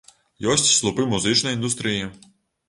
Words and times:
Ёсць 0.53 0.65
слупы 0.77 1.05
музычнай 1.11 1.59
індустрыі. 1.59 2.03